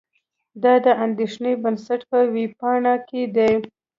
دا 0.63 0.73
د 0.85 0.87
اندېښې 1.05 1.51
بنسټ 1.63 2.01
په 2.11 2.17
وېبپاڼه 2.33 2.93
کې 3.07 3.21
دي. 3.35 3.51